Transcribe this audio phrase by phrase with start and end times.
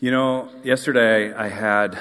[0.00, 1.98] You know, yesterday I had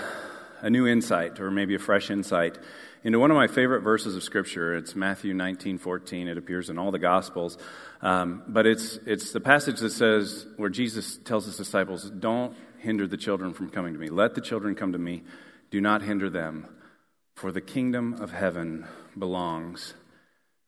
[0.62, 2.56] a new insight, or maybe a fresh insight,
[3.04, 4.76] into one of my favorite verses of Scripture.
[4.76, 6.28] It's Matthew 19, 14.
[6.28, 7.58] It appears in all the Gospels.
[8.04, 13.08] Um, but it's, it's the passage that says, where Jesus tells his disciples, Don't hinder
[13.08, 14.10] the children from coming to me.
[14.10, 15.24] Let the children come to me.
[15.72, 16.68] Do not hinder them,
[17.34, 18.86] for the kingdom of heaven
[19.18, 19.96] belongs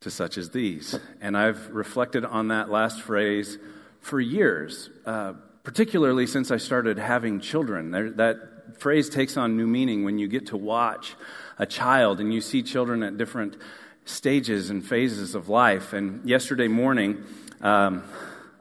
[0.01, 0.97] to such as these.
[1.21, 3.59] And I've reflected on that last phrase
[3.99, 4.89] for years.
[5.05, 5.33] Uh,
[5.63, 7.91] particularly since I started having children.
[7.91, 11.15] There, that phrase takes on new meaning when you get to watch
[11.57, 13.57] a child and you see children at different
[14.05, 15.93] stages and phases of life.
[15.93, 17.23] And yesterday morning,
[17.61, 18.03] um,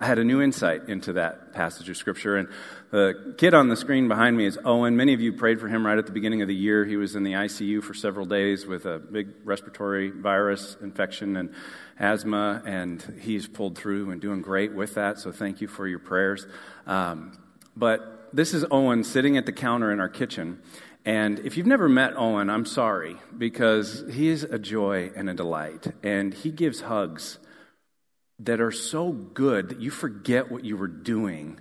[0.01, 2.37] I had a new insight into that passage of Scripture.
[2.37, 2.48] And
[2.91, 4.96] the kid on the screen behind me is Owen.
[4.96, 6.87] Many of you prayed for him right at the beginning of the year.
[6.87, 11.52] He was in the ICU for several days with a big respiratory virus infection and
[12.01, 15.19] asthma, and he's pulled through and doing great with that.
[15.19, 16.46] So thank you for your prayers.
[16.87, 17.38] Um,
[17.77, 20.62] but this is Owen sitting at the counter in our kitchen.
[21.05, 25.35] And if you've never met Owen, I'm sorry, because he is a joy and a
[25.35, 25.93] delight.
[26.02, 27.38] And he gives hugs
[28.38, 31.60] that are so good that you forget what you were doing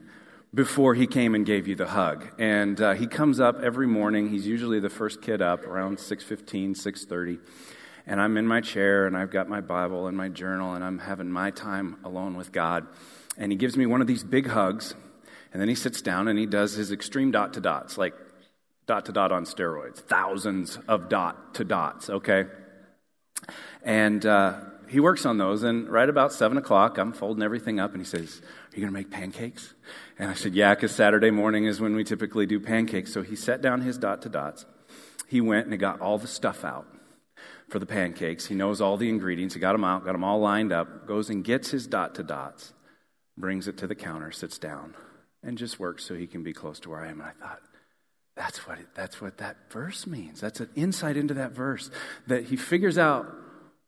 [0.54, 2.26] before he came and gave you the hug.
[2.40, 4.30] And uh, he comes up every morning.
[4.30, 7.40] He's usually the first kid up around 6.15, 6.30.
[8.06, 11.00] And I'm in my chair, and I've got my Bible and my journal, and I'm
[11.00, 12.88] having my time alone with God.
[13.38, 14.96] And he gives me one of these big hugs,
[15.52, 18.14] and then he sits down and he does his extreme dot to dots, like
[18.86, 22.46] dot to dot on steroids, thousands of dot to dots, okay?
[23.84, 24.60] And uh,
[24.90, 28.06] he works on those, and right about 7 o'clock, I'm folding everything up, and he
[28.06, 29.74] says, Are you going to make pancakes?
[30.20, 33.14] And I said, Yeah, because Saturday morning is when we typically do pancakes.
[33.14, 34.66] So he set down his dot to dots.
[35.28, 36.88] He went and he got all the stuff out
[37.70, 38.46] for the pancakes.
[38.46, 39.54] He knows all the ingredients.
[39.54, 42.24] He got them out, got them all lined up, goes and gets his dot to
[42.24, 42.74] dots,
[43.38, 44.96] brings it to the counter, sits down,
[45.44, 47.20] and just works so he can be close to where I am.
[47.20, 47.62] And I thought,
[48.36, 50.40] that's what, it, that's what that verse means.
[50.40, 51.90] That's an insight into that verse
[52.28, 53.26] that he figures out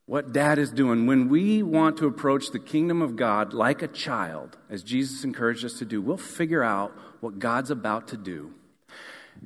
[0.09, 1.05] what dad is doing.
[1.05, 5.63] When we want to approach the kingdom of God like a child, as Jesus encouraged
[5.63, 8.51] us to do, we'll figure out what God's about to do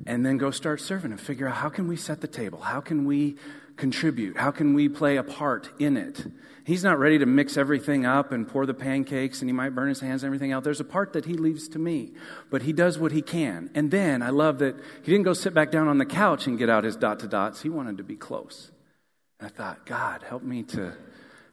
[0.06, 2.62] and then go start serving and figure out how can we set the table?
[2.62, 3.36] How can we
[3.76, 4.38] contribute?
[4.38, 6.24] How can we play a part in it?
[6.64, 9.90] He's not ready to mix everything up and pour the pancakes and he might burn
[9.90, 10.64] his hands and everything out.
[10.64, 12.12] There's a part that he leaves to me,
[12.48, 13.68] but he does what he can.
[13.74, 16.56] And then I love that he didn't go sit back down on the couch and
[16.56, 17.60] get out his dot to dots.
[17.60, 18.70] He wanted to be close.
[19.38, 20.94] And I thought, God, help me to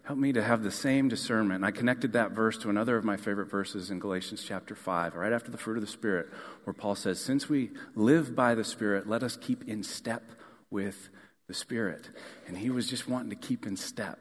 [0.03, 1.58] help me to have the same discernment.
[1.58, 5.16] And I connected that verse to another of my favorite verses in Galatians chapter 5,
[5.16, 6.28] right after the fruit of the Spirit,
[6.64, 10.24] where Paul says, Since we live by the Spirit, let us keep in step
[10.69, 11.09] with
[11.47, 12.09] the Spirit.
[12.47, 14.19] And he was just wanting to keep in step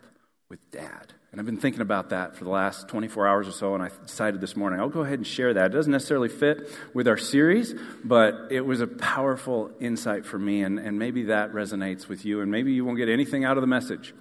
[0.49, 1.15] with dad.
[1.33, 3.91] And I've been thinking about that for the last 24 hours or so, and I
[4.05, 5.67] decided this morning I'll go ahead and share that.
[5.67, 10.63] It doesn't necessarily fit with our series, but it was a powerful insight for me,
[10.63, 13.61] and, and maybe that resonates with you, and maybe you won't get anything out of
[13.61, 14.13] the message,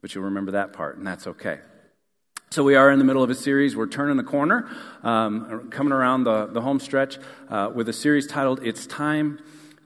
[0.00, 1.58] but you'll remember that part, and that's okay.
[2.50, 3.74] So we are in the middle of a series.
[3.74, 4.68] We're turning the corner,
[5.02, 7.18] um, coming around the, the home stretch
[7.48, 9.40] uh, with a series titled It's Time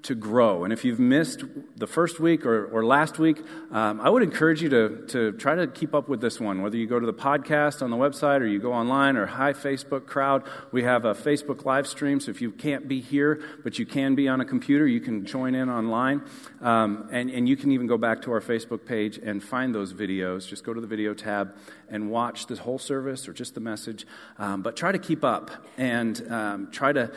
[0.06, 0.62] to grow.
[0.62, 1.42] And if you've missed
[1.76, 5.56] the first week or, or last week, um, I would encourage you to, to try
[5.56, 6.62] to keep up with this one.
[6.62, 9.52] Whether you go to the podcast on the website or you go online or hi
[9.52, 12.20] Facebook crowd, we have a Facebook live stream.
[12.20, 15.26] So if you can't be here, but you can be on a computer, you can
[15.26, 16.22] join in online.
[16.60, 19.92] Um, and, and you can even go back to our Facebook page and find those
[19.92, 20.46] videos.
[20.46, 21.56] Just go to the video tab
[21.88, 24.06] and watch the whole service or just the message.
[24.38, 27.10] Um, but try to keep up and um, try to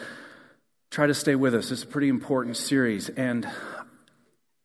[0.89, 1.71] try to stay with us.
[1.71, 3.09] It's a pretty important series.
[3.09, 3.47] And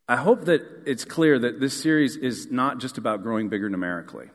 [0.07, 4.29] I hope that it's clear that this series is not just about growing bigger numerically.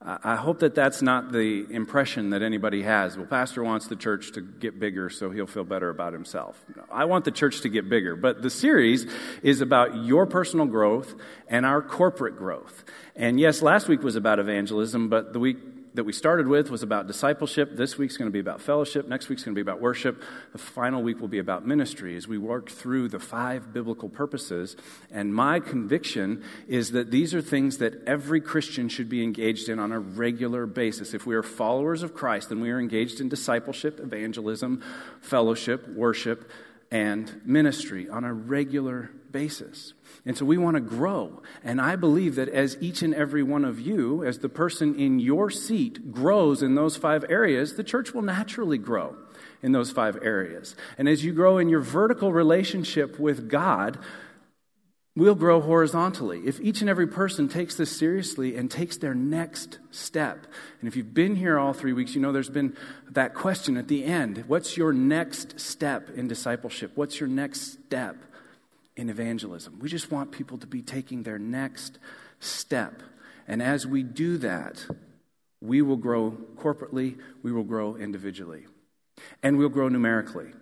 [0.00, 3.16] I hope that that's not the impression that anybody has.
[3.16, 6.64] Well, Pastor wants the church to get bigger so he'll feel better about himself.
[6.88, 9.08] I want the church to get bigger, but the series
[9.42, 11.16] is about your personal growth
[11.48, 12.84] and our corporate growth.
[13.16, 15.58] And yes, last week was about evangelism, but the week
[15.94, 17.76] that we started with was about discipleship.
[17.76, 19.08] This week's going to be about fellowship.
[19.08, 20.22] Next week's going to be about worship.
[20.52, 24.76] The final week will be about ministry as we work through the five biblical purposes.
[25.10, 29.78] And my conviction is that these are things that every Christian should be engaged in
[29.78, 31.14] on a regular basis.
[31.14, 34.82] If we are followers of Christ, then we are engaged in discipleship, evangelism,
[35.20, 36.50] fellowship, worship,
[36.90, 39.94] and ministry on a regular basis.
[40.24, 41.42] And so we want to grow.
[41.62, 45.20] And I believe that as each and every one of you, as the person in
[45.20, 49.16] your seat grows in those five areas, the church will naturally grow
[49.62, 50.76] in those five areas.
[50.96, 53.98] And as you grow in your vertical relationship with God,
[55.18, 56.42] we'll grow horizontally.
[56.44, 60.46] If each and every person takes this seriously and takes their next step,
[60.80, 62.76] and if you've been here all three weeks, you know there's been
[63.10, 66.92] that question at the end What's your next step in discipleship?
[66.94, 68.16] What's your next step
[68.98, 69.78] in evangelism?
[69.80, 71.98] We just want people to be taking their next
[72.40, 73.02] step.
[73.46, 74.84] And as we do that,
[75.60, 78.66] we will grow corporately, we will grow individually,
[79.42, 80.52] and we'll grow numerically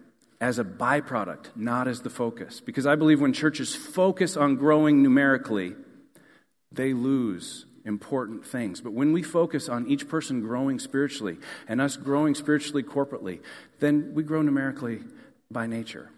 [0.40, 2.60] as a byproduct, not as the focus.
[2.60, 5.74] Because I believe when churches focus on growing numerically,
[6.70, 8.80] they lose important things.
[8.80, 11.38] But when we focus on each person growing spiritually
[11.68, 13.40] and us growing spiritually corporately,
[13.80, 15.00] then we grow numerically
[15.50, 16.10] by nature.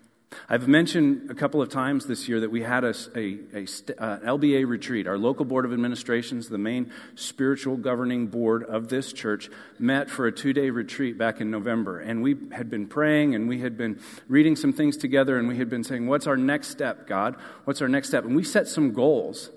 [0.49, 4.19] I've mentioned a couple of times this year that we had a, a, a uh,
[4.21, 5.07] LBA retreat.
[5.07, 10.27] Our local board of administrations, the main spiritual governing board of this church, met for
[10.27, 12.01] a two day retreat back in November.
[12.01, 15.57] And we had been praying and we had been reading some things together and we
[15.57, 17.37] had been saying, What's our next step, God?
[17.65, 18.25] What's our next step?
[18.25, 19.51] And we set some goals.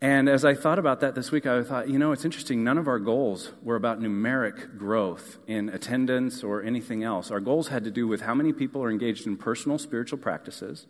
[0.00, 2.62] And as I thought about that this week, I thought, you know, it's interesting.
[2.62, 7.30] None of our goals were about numeric growth in attendance or anything else.
[7.30, 10.86] Our goals had to do with how many people are engaged in personal spiritual practices,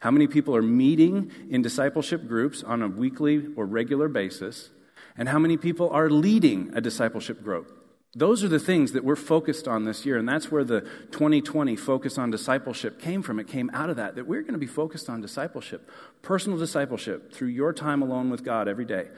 [0.00, 4.70] how many people are meeting in discipleship groups on a weekly or regular basis,
[5.16, 7.79] and how many people are leading a discipleship group.
[8.14, 10.80] Those are the things that we're focused on this year, and that's where the
[11.12, 13.38] 2020 focus on discipleship came from.
[13.38, 15.88] It came out of that, that we're going to be focused on discipleship,
[16.20, 19.08] personal discipleship through your time alone with God every day.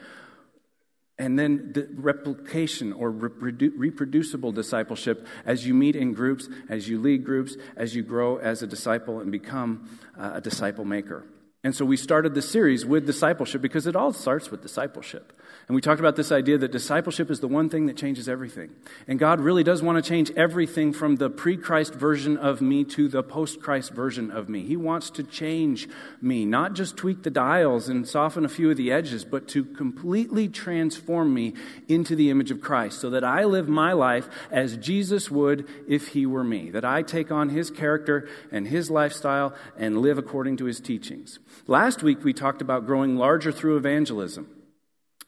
[1.17, 7.23] And then the replication or reproducible discipleship as you meet in groups, as you lead
[7.23, 11.23] groups, as you grow as a disciple and become uh, a disciple maker.
[11.63, 15.33] And so we started this series with discipleship because it all starts with discipleship.
[15.67, 18.71] And we talked about this idea that discipleship is the one thing that changes everything.
[19.07, 22.83] And God really does want to change everything from the pre Christ version of me
[22.85, 24.63] to the post Christ version of me.
[24.63, 25.87] He wants to change
[26.21, 29.63] me, not just tweak the dials and soften a few of the edges, but to
[29.63, 31.53] completely transform me
[31.87, 36.09] into the image of Christ so that I live my life as Jesus would if
[36.09, 36.71] he were me.
[36.71, 41.39] That I take on his character and his lifestyle and live according to his teachings.
[41.67, 44.47] Last week we talked about growing larger through evangelism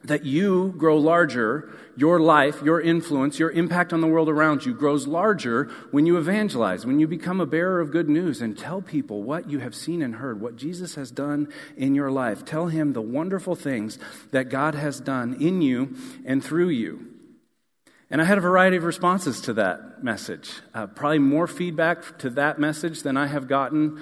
[0.08, 4.74] that you grow larger, your life, your influence, your impact on the world around you
[4.74, 8.82] grows larger when you evangelize, when you become a bearer of good news and tell
[8.82, 11.48] people what you have seen and heard, what Jesus has done
[11.78, 12.46] in your life.
[12.46, 13.98] Tell him the wonderful things
[14.32, 17.08] that God has done in you and through you.
[18.10, 20.52] And I had a variety of responses to that message.
[20.74, 24.00] Uh, probably more feedback to that message than I have gotten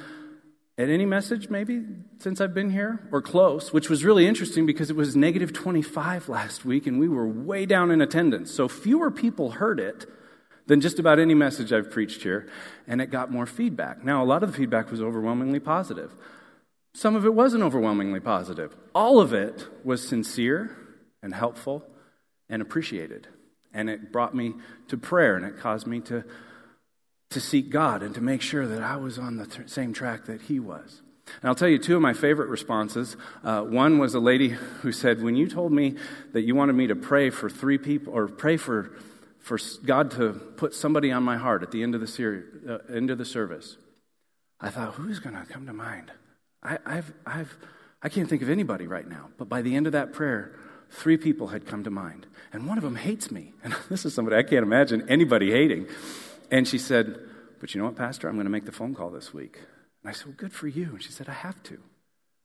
[0.78, 1.84] at any message maybe
[2.20, 6.30] since I've been here or close, which was really interesting because it was negative 25
[6.30, 8.52] last week and we were way down in attendance.
[8.52, 10.06] So fewer people heard it
[10.66, 12.48] than just about any message I've preached here,
[12.88, 14.04] and it got more feedback.
[14.04, 16.16] Now, a lot of the feedback was overwhelmingly positive.
[16.94, 18.76] Some of it wasn't overwhelmingly positive.
[18.96, 20.76] All of it was sincere
[21.22, 21.84] and helpful
[22.50, 23.28] and appreciated.
[23.74, 24.54] And it brought me
[24.88, 26.24] to prayer and it caused me to
[27.34, 30.26] to seek God and to make sure that I was on the t- same track
[30.26, 31.02] that he was.
[31.42, 33.16] And I'll tell you two of my favorite responses.
[33.44, 35.96] Uh, one was a lady who said, When you told me
[36.34, 38.96] that you wanted me to pray for three people, or pray for,
[39.40, 42.94] for God to put somebody on my heart at the end of the, ser- uh,
[42.94, 43.78] end of the service,
[44.60, 46.12] I thought, Who's going to come to mind?
[46.62, 47.58] I, I've, I've,
[48.02, 49.30] I can't think of anybody right now.
[49.38, 50.56] But by the end of that prayer,
[50.90, 52.26] three people had come to mind.
[52.52, 53.54] And one of them hates me.
[53.64, 55.88] And this is somebody I can't imagine anybody hating.
[56.52, 57.20] And she said,
[57.60, 58.28] But you know what, Pastor?
[58.28, 59.58] I'm going to make the phone call this week.
[60.04, 60.92] And I said, Well, good for you.
[60.92, 61.80] And she said, I have to.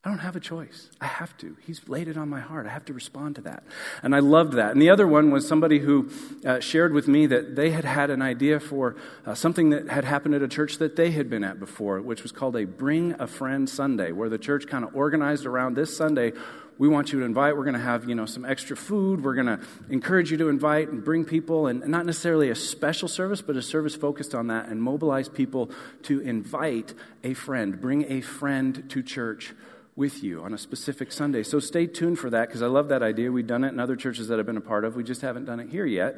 [0.04, 0.90] I don't have a choice.
[1.00, 1.56] I have to.
[1.66, 2.66] He's laid it on my heart.
[2.66, 3.64] I have to respond to that.
[4.00, 4.70] And I loved that.
[4.70, 6.08] And the other one was somebody who
[6.46, 8.94] uh, shared with me that they had had an idea for
[9.26, 12.22] uh, something that had happened at a church that they had been at before, which
[12.22, 15.96] was called a Bring a Friend Sunday, where the church kind of organized around this
[15.96, 16.32] Sunday
[16.78, 17.56] we want you to invite.
[17.56, 19.24] We're going to have, you know, some extra food.
[19.24, 23.08] We're going to encourage you to invite and bring people, and not necessarily a special
[23.08, 25.70] service, but a service focused on that, and mobilize people
[26.04, 26.94] to invite
[27.24, 29.54] a friend, bring a friend to church
[29.96, 31.42] with you on a specific Sunday.
[31.42, 33.32] So stay tuned for that because I love that idea.
[33.32, 34.94] We've done it in other churches that I've been a part of.
[34.94, 36.14] We just haven't done it here yet.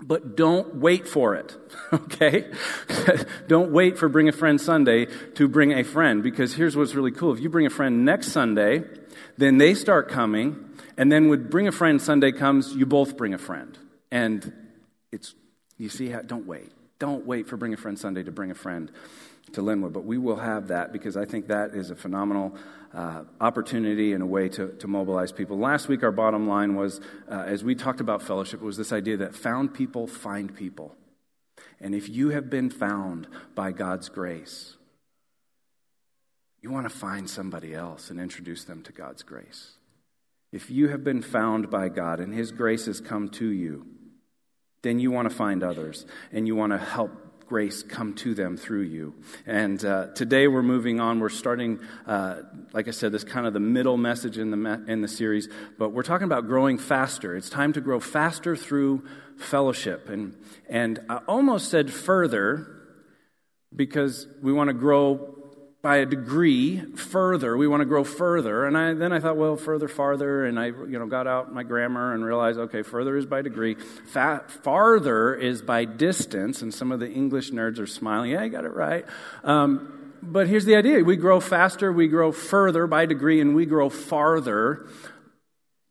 [0.00, 1.56] But don't wait for it,
[1.92, 2.52] okay?
[3.48, 7.10] don't wait for Bring a Friend Sunday to bring a friend because here's what's really
[7.10, 7.32] cool.
[7.32, 8.84] If you bring a friend next Sunday,
[9.38, 13.32] then they start coming, and then when Bring a Friend Sunday comes, you both bring
[13.32, 13.78] a friend.
[14.10, 14.52] And
[15.12, 15.34] it's,
[15.78, 16.72] you see how, don't wait.
[16.98, 18.90] Don't wait for Bring a Friend Sunday to bring a friend
[19.52, 19.92] to Linwood.
[19.92, 22.56] But we will have that because I think that is a phenomenal
[22.92, 25.56] uh, opportunity and a way to, to mobilize people.
[25.56, 28.92] Last week, our bottom line was, uh, as we talked about fellowship, it was this
[28.92, 30.96] idea that found people find people.
[31.80, 34.74] And if you have been found by God's grace,
[36.60, 39.72] you want to find somebody else and introduce them to God's grace.
[40.50, 43.86] If you have been found by God and His grace has come to you,
[44.82, 47.12] then you want to find others and you want to help
[47.46, 49.14] grace come to them through you.
[49.46, 51.18] And uh, today we're moving on.
[51.18, 54.92] We're starting, uh, like I said, this kind of the middle message in the, me-
[54.92, 55.48] in the series,
[55.78, 57.36] but we're talking about growing faster.
[57.36, 59.04] It's time to grow faster through
[59.38, 60.08] fellowship.
[60.08, 60.36] And,
[60.68, 62.66] and I almost said further
[63.74, 65.37] because we want to grow
[65.80, 67.56] by a degree further.
[67.56, 68.66] We want to grow further.
[68.66, 70.44] And I, then I thought, well, further, farther.
[70.44, 73.74] And I you know, got out my grammar and realized, okay, further is by degree.
[73.74, 76.62] Fa- farther is by distance.
[76.62, 78.32] And some of the English nerds are smiling.
[78.32, 79.04] Yeah, I got it right.
[79.44, 83.66] Um, but here's the idea we grow faster, we grow further by degree, and we
[83.66, 84.88] grow farther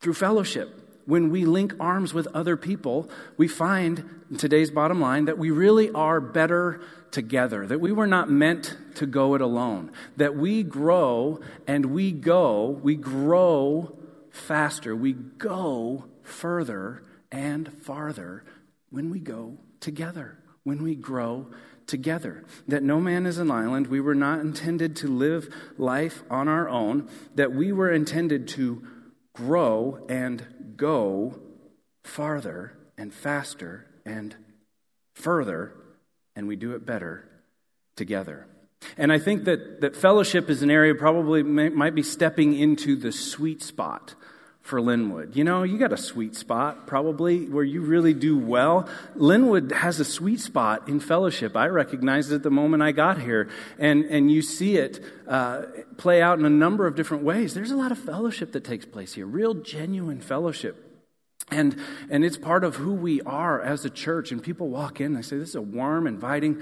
[0.01, 0.77] through fellowship
[1.08, 4.03] when we link arms with other people, we find
[4.38, 9.05] today's bottom line that we really are better together, that we were not meant to
[9.05, 13.97] go it alone, that we grow and we go, we grow
[14.29, 18.43] faster, we go further and farther
[18.89, 21.47] when we go together, when we grow
[21.87, 22.43] together.
[22.67, 23.87] That no man is an island.
[23.87, 28.85] We were not intended to live life on our own, that we were intended to
[29.33, 31.39] grow and go
[32.03, 34.35] farther and faster and
[35.13, 35.73] further,
[36.38, 37.27] and we do it better
[37.96, 38.46] together.
[38.96, 42.96] And I think that, that fellowship is an area probably may, might be stepping into
[42.96, 44.13] the sweet spot
[44.62, 45.36] for Linwood.
[45.36, 48.88] You know, you got a sweet spot probably where you really do well.
[49.15, 51.58] Linwood has a sweet spot in fellowship.
[51.58, 53.50] I recognized it the moment I got here.
[53.79, 55.63] And, and you see it uh,
[55.98, 57.56] play out in a number of different ways.
[57.56, 60.87] There's a lot of fellowship that takes place here, real genuine fellowship.
[61.49, 61.77] And,
[62.09, 64.31] and it's part of who we are as a church.
[64.31, 66.61] And people walk in and they say, This is a warm, inviting,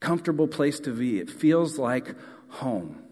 [0.00, 1.20] comfortable place to be.
[1.20, 2.14] It feels like
[2.48, 3.02] home.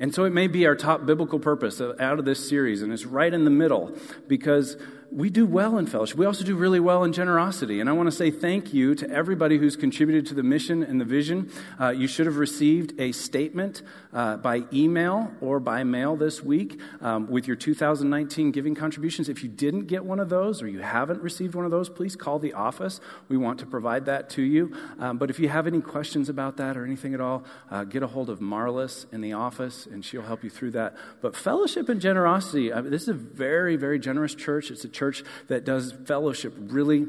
[0.00, 3.04] And so it may be our top biblical purpose out of this series, and it's
[3.04, 3.94] right in the middle
[4.26, 4.78] because
[5.12, 6.16] we do well in fellowship.
[6.16, 7.80] We also do really well in generosity.
[7.80, 11.00] And I want to say thank you to everybody who's contributed to the mission and
[11.00, 11.50] the vision.
[11.80, 16.80] Uh, you should have received a statement uh, by email or by mail this week
[17.00, 19.28] um, with your 2019 giving contributions.
[19.28, 22.14] If you didn't get one of those or you haven't received one of those, please
[22.14, 23.00] call the office.
[23.28, 24.76] We want to provide that to you.
[25.00, 28.02] Um, but if you have any questions about that or anything at all, uh, get
[28.02, 30.96] a hold of Marlis in the office and she'll help you through that.
[31.20, 34.70] But fellowship and generosity, uh, this is a very, very generous church.
[34.70, 34.99] It's a church
[35.48, 37.06] that does fellowship really,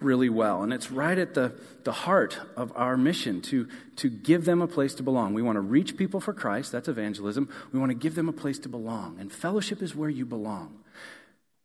[0.00, 0.62] really well.
[0.62, 1.52] And it's right at the,
[1.84, 5.34] the heart of our mission to, to give them a place to belong.
[5.34, 7.48] We want to reach people for Christ, that's evangelism.
[7.72, 9.18] We want to give them a place to belong.
[9.18, 10.78] And fellowship is where you belong.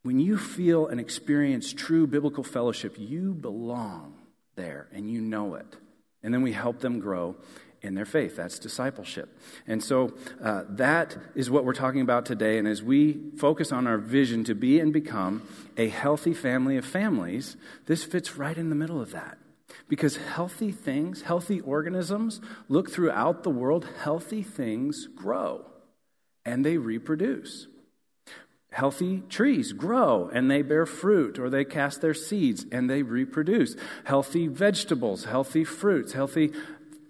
[0.04, 4.16] When you feel and experience true biblical fellowship, you belong
[4.56, 5.78] there and you know it.
[6.22, 7.36] And then we help them grow
[7.84, 8.36] in their faith.
[8.36, 9.38] That's discipleship.
[9.68, 12.58] And so uh, that is what we're talking about today.
[12.58, 15.48] And as we focus on our vision to be and become
[15.78, 19.38] a healthy family of families, this fits right in the middle of that.
[19.90, 25.66] Because healthy things, healthy organisms, look throughout the world, healthy things grow
[26.46, 27.68] and they reproduce.
[28.72, 33.76] Healthy trees grow and they bear fruit or they cast their seeds and they reproduce.
[34.06, 36.52] Healthy vegetables, healthy fruits, healthy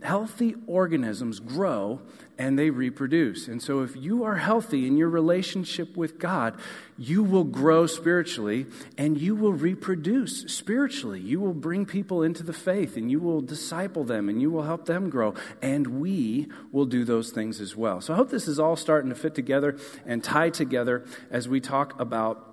[0.04, 2.02] healthy organisms grow
[2.38, 3.48] and they reproduce.
[3.48, 6.60] And so, if you are healthy in your relationship with God,
[6.98, 8.66] you will grow spiritually
[8.98, 11.20] and you will reproduce spiritually.
[11.20, 14.64] You will bring people into the faith and you will disciple them and you will
[14.64, 15.36] help them grow.
[15.62, 18.02] And we will do those things as well.
[18.02, 21.62] So, I hope this is all starting to fit together and tie together as we
[21.62, 22.53] talk about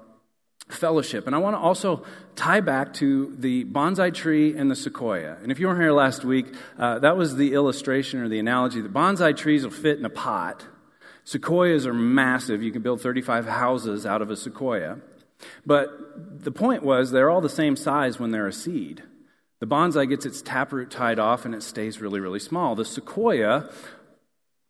[0.72, 1.26] fellowship.
[1.26, 2.04] And I want to also
[2.36, 5.36] tie back to the bonsai tree and the sequoia.
[5.42, 6.46] And if you weren't here last week,
[6.78, 8.80] uh, that was the illustration or the analogy.
[8.80, 10.64] The bonsai trees will fit in a pot.
[11.24, 12.62] Sequoias are massive.
[12.62, 14.98] You can build 35 houses out of a sequoia.
[15.64, 19.02] But the point was they're all the same size when they're a seed.
[19.60, 22.74] The bonsai gets its taproot tied off and it stays really, really small.
[22.74, 23.70] The sequoia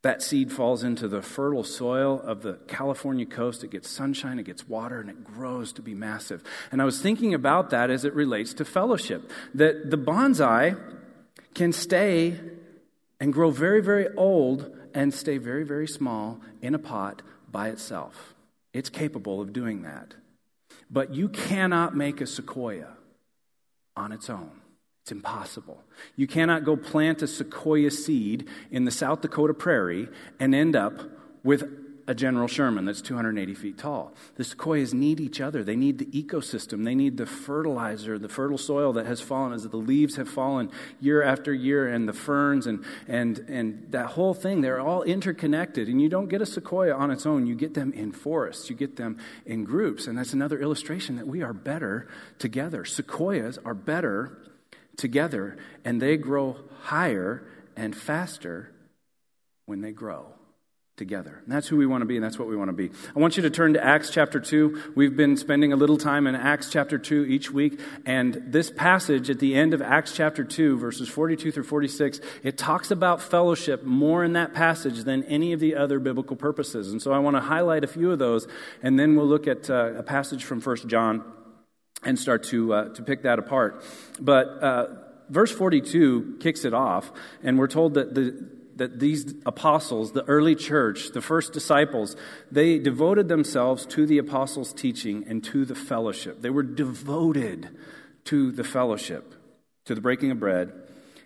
[0.03, 3.63] that seed falls into the fertile soil of the California coast.
[3.63, 6.43] It gets sunshine, it gets water, and it grows to be massive.
[6.73, 9.31] And I was thinking about that as it relates to fellowship.
[9.55, 10.81] That the bonsai
[11.55, 12.41] can stay
[13.21, 18.35] and grow very, very old and stay very, very small in a pot by itself.
[18.73, 20.15] It's capable of doing that.
[20.91, 22.97] But you cannot make a sequoia
[23.97, 24.60] on its own.
[25.03, 25.83] It's impossible.
[26.17, 31.01] You cannot go plant a sequoia seed in the South Dakota prairie and end up
[31.43, 31.65] with
[32.11, 34.13] a General Sherman that's 280 feet tall.
[34.35, 35.63] The sequoias need each other.
[35.63, 36.85] They need the ecosystem.
[36.85, 40.73] They need the fertilizer, the fertile soil that has fallen as the leaves have fallen
[41.01, 44.61] year after year, and the ferns and, and, and that whole thing.
[44.61, 45.87] They're all interconnected.
[45.87, 47.47] And you don't get a sequoia on its own.
[47.47, 50.09] You get them in forests, you get them in groups.
[50.09, 52.09] And that's another illustration that we are better
[52.41, 52.85] together.
[52.85, 54.37] Sequoias are better
[55.01, 57.43] together, and they grow higher
[57.77, 58.71] and faster
[59.67, 60.27] when they grow
[60.97, 61.41] together.
[61.45, 62.91] And that's who we want to be, and that's what we want to be.
[63.17, 64.93] I want you to turn to Acts chapter 2.
[64.95, 69.31] We've been spending a little time in Acts chapter 2 each week, and this passage
[69.31, 73.83] at the end of Acts chapter 2, verses 42 through 46, it talks about fellowship
[73.83, 76.93] more in that passage than any of the other biblical purposes.
[76.93, 78.47] And so I want to highlight a few of those,
[78.83, 81.25] and then we'll look at uh, a passage from 1 John
[82.05, 83.85] and start to, uh, to pick that apart.
[84.21, 84.87] But uh,
[85.29, 90.55] verse 42 kicks it off, and we're told that the that these apostles, the early
[90.55, 92.17] church, the first disciples,
[92.51, 96.41] they devoted themselves to the apostles' teaching and to the fellowship.
[96.41, 97.69] They were devoted
[98.25, 99.35] to the fellowship,
[99.85, 100.73] to the breaking of bread,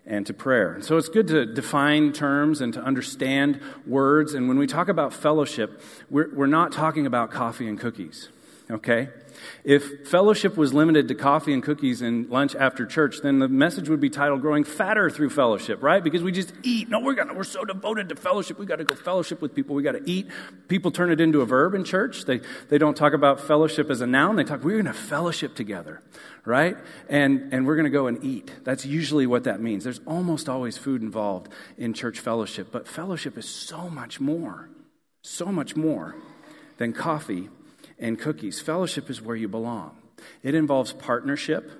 [0.04, 0.78] and to prayer.
[0.82, 4.34] So it's good to define terms and to understand words.
[4.34, 8.30] And when we talk about fellowship, we're, we're not talking about coffee and cookies,
[8.70, 9.08] okay?
[9.62, 13.88] If fellowship was limited to coffee and cookies and lunch after church, then the message
[13.88, 16.02] would be titled Growing Fatter Through Fellowship, right?
[16.02, 16.88] Because we just eat.
[16.88, 18.58] No, we're, gonna, we're so devoted to fellowship.
[18.58, 19.74] We got to go fellowship with people.
[19.74, 20.28] We got to eat.
[20.68, 22.24] People turn it into a verb in church.
[22.24, 24.36] They, they don't talk about fellowship as a noun.
[24.36, 26.00] They talk, we're to fellowship together,
[26.44, 26.76] right?
[27.08, 28.52] And, and we're to go and eat.
[28.64, 29.84] That's usually what that means.
[29.84, 34.68] There's almost always food involved in church fellowship, but fellowship is so much more,
[35.22, 36.14] so much more
[36.78, 37.48] than coffee
[37.98, 38.60] and cookies.
[38.60, 39.96] Fellowship is where you belong,
[40.42, 41.70] it involves partnership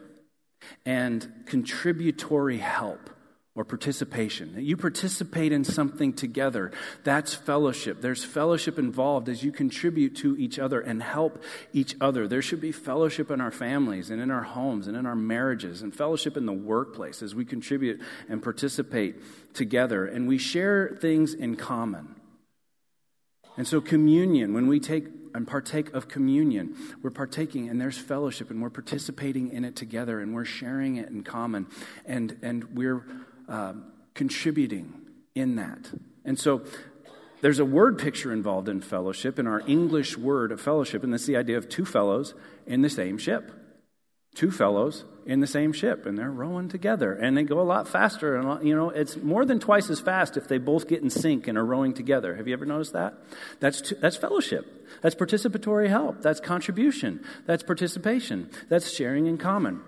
[0.87, 3.11] and contributory help
[3.57, 4.53] or participation.
[4.59, 6.73] You participate in something together.
[7.05, 8.01] That's fellowship.
[8.01, 11.41] There's fellowship involved as you contribute to each other and help
[11.73, 12.27] each other.
[12.27, 15.83] There should be fellowship in our families and in our homes and in our marriages
[15.83, 19.17] and fellowship in the workplace as we contribute and participate
[19.55, 22.17] together and we share things in common.
[23.57, 26.77] And so, communion, when we take and partake of communion.
[27.03, 31.09] We're partaking, and there's fellowship, and we're participating in it together, and we're sharing it
[31.09, 31.67] in common,
[32.07, 33.05] and, and we're
[33.49, 33.75] uh,
[34.15, 34.95] contributing
[35.35, 35.91] in that.
[36.25, 36.63] And so
[37.41, 41.27] there's a word picture involved in fellowship, in our English word of fellowship, and that's
[41.27, 42.35] the idea of two fellows
[42.67, 43.51] in the same ship.
[44.35, 47.89] Two fellows in the same ship and they're rowing together and they go a lot
[47.89, 51.09] faster and you know it's more than twice as fast if they both get in
[51.09, 52.35] sync and are rowing together.
[52.37, 53.15] Have you ever noticed that?
[53.61, 54.89] That's that's fellowship.
[55.03, 56.21] That's participatory help.
[56.23, 57.25] That's contribution.
[57.47, 58.51] That's participation.
[58.69, 59.83] That's sharing in common.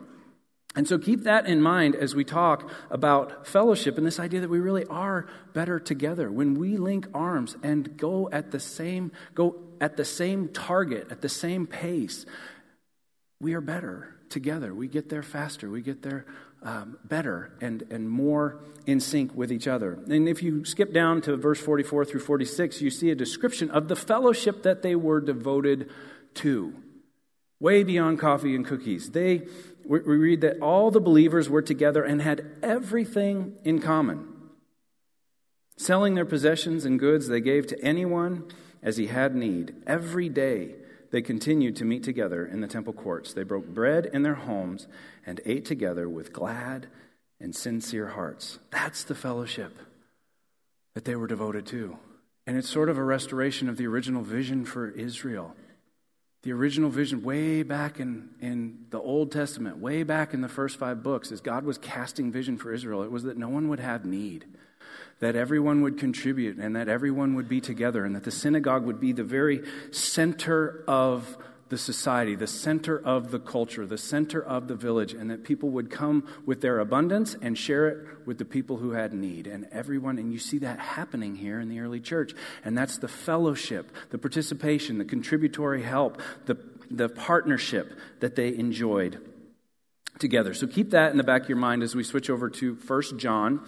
[0.74, 4.50] And so keep that in mind as we talk about fellowship and this idea that
[4.50, 6.30] we really are better together.
[6.30, 11.20] When we link arms and go at the same go at the same target at
[11.20, 12.24] the same pace
[13.40, 14.74] we are better together.
[14.74, 15.70] We get there faster.
[15.70, 16.26] We get there
[16.62, 19.98] um, better and, and more in sync with each other.
[20.08, 23.88] And if you skip down to verse 44 through 46, you see a description of
[23.88, 25.90] the fellowship that they were devoted
[26.34, 26.74] to.
[27.60, 29.10] Way beyond coffee and cookies.
[29.10, 29.46] They,
[29.84, 34.26] we read that all the believers were together and had everything in common.
[35.78, 38.44] Selling their possessions and goods, they gave to anyone
[38.82, 39.74] as he had need.
[39.86, 40.74] Every day,
[41.10, 43.32] they continued to meet together in the temple courts.
[43.32, 44.86] They broke bread in their homes
[45.24, 46.88] and ate together with glad
[47.40, 48.58] and sincere hearts.
[48.70, 49.76] That's the fellowship
[50.94, 51.98] that they were devoted to.
[52.46, 55.54] And it's sort of a restoration of the original vision for Israel.
[56.42, 60.78] The original vision, way back in, in the Old Testament, way back in the first
[60.78, 63.80] five books, as God was casting vision for Israel, it was that no one would
[63.80, 64.44] have need
[65.20, 69.00] that everyone would contribute and that everyone would be together and that the synagogue would
[69.00, 74.68] be the very center of the society, the center of the culture, the center of
[74.68, 78.44] the village, and that people would come with their abundance and share it with the
[78.44, 79.48] people who had need.
[79.48, 82.35] And everyone, and you see that happening here in the early church.
[82.64, 86.57] And that's the fellowship, the participation, the contributory help, the,
[86.88, 89.20] the partnership that they enjoyed
[90.18, 90.55] together.
[90.55, 93.18] So keep that in the back of your mind as we switch over to 1
[93.18, 93.61] John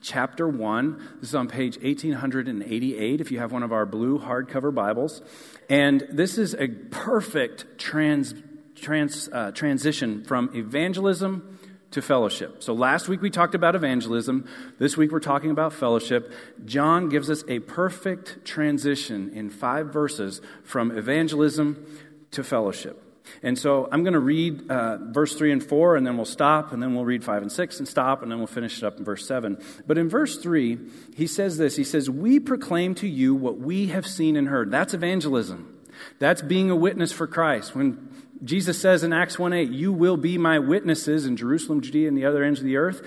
[0.00, 1.16] chapter 1.
[1.20, 5.22] This is on page 1888 if you have one of our blue hardcover Bibles.
[5.68, 8.34] And this is a perfect trans,
[8.76, 11.58] trans, uh, transition from evangelism
[11.92, 12.62] to fellowship.
[12.62, 14.48] So last week we talked about evangelism.
[14.78, 16.32] This week we're talking about fellowship.
[16.64, 21.86] John gives us a perfect transition in five verses from evangelism
[22.32, 23.05] to fellowship.
[23.42, 26.72] And so I'm going to read uh, verse 3 and 4, and then we'll stop,
[26.72, 28.98] and then we'll read 5 and 6 and stop, and then we'll finish it up
[28.98, 29.58] in verse 7.
[29.86, 30.78] But in verse 3,
[31.14, 34.70] he says this He says, We proclaim to you what we have seen and heard.
[34.70, 35.72] That's evangelism.
[36.18, 37.74] That's being a witness for Christ.
[37.74, 38.08] When
[38.44, 42.16] Jesus says in Acts 1 8, You will be my witnesses in Jerusalem, Judea, and
[42.16, 43.02] the other ends of the earth.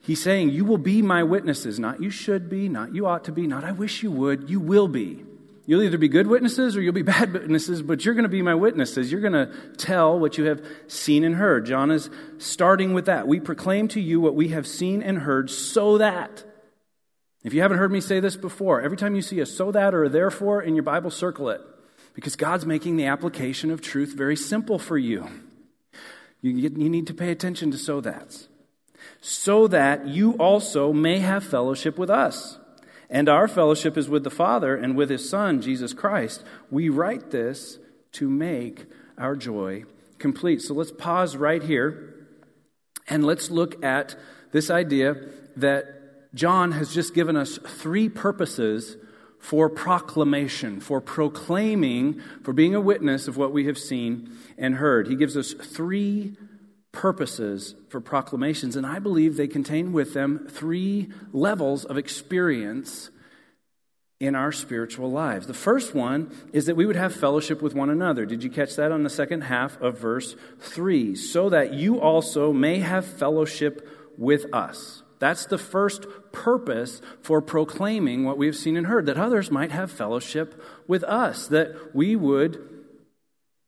[0.00, 1.78] He's saying, You will be my witnesses.
[1.78, 4.48] Not you should be, not you ought to be, not I wish you would.
[4.48, 5.24] You will be.
[5.66, 8.42] You'll either be good witnesses or you'll be bad witnesses, but you're going to be
[8.42, 9.10] my witnesses.
[9.10, 11.66] You're going to tell what you have seen and heard.
[11.66, 13.26] John is starting with that.
[13.26, 16.44] We proclaim to you what we have seen and heard so that.
[17.42, 19.94] If you haven't heard me say this before, every time you see a so that
[19.94, 21.60] or a therefore in your Bible, circle it.
[22.14, 25.28] Because God's making the application of truth very simple for you.
[26.40, 28.48] You, you need to pay attention to so that's.
[29.20, 32.58] So that you also may have fellowship with us.
[33.08, 36.42] And our fellowship is with the Father and with His Son, Jesus Christ.
[36.70, 37.78] We write this
[38.12, 39.84] to make our joy
[40.18, 40.62] complete.
[40.62, 42.26] So let's pause right here
[43.08, 44.16] and let's look at
[44.52, 45.16] this idea
[45.56, 48.96] that John has just given us three purposes
[49.38, 55.08] for proclamation, for proclaiming, for being a witness of what we have seen and heard.
[55.08, 56.36] He gives us three
[56.96, 63.10] purposes for proclamations, and I believe they contain with them three levels of experience
[64.18, 65.46] in our spiritual lives.
[65.46, 68.24] The first one is that we would have fellowship with one another.
[68.24, 71.14] Did you catch that on the second half of verse 3?
[71.14, 75.02] So that you also may have fellowship with us.
[75.18, 79.90] That's the first purpose for proclaiming what we've seen and heard, that others might have
[79.90, 82.75] fellowship with us, that we would